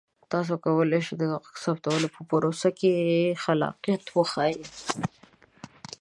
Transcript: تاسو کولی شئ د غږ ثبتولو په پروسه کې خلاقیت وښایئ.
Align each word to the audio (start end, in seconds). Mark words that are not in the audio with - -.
تاسو 0.31 0.53
کولی 0.65 1.01
شئ 1.05 1.15
د 1.19 1.23
غږ 1.43 1.55
ثبتولو 1.63 2.07
په 2.15 2.21
پروسه 2.29 2.69
کې 2.79 2.93
خلاقیت 3.43 4.03
وښایئ. 4.15 4.57